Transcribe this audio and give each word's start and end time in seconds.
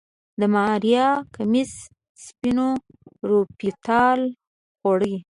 د 0.39 0.41
ماريا 0.53 1.07
کميس 1.35 1.71
سپينو 2.25 2.69
روپيو 3.29 3.73
ټال 3.85 4.19
خوړ. 4.79 4.99